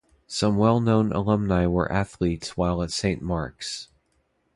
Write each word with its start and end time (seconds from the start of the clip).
Some 0.25 0.57
well-known 0.57 1.11
alumni 1.13 1.67
were 1.67 1.91
athletes 1.91 2.57
while 2.57 2.81
at 2.81 2.89
Saint 2.89 3.21
Mark's. 3.21 3.87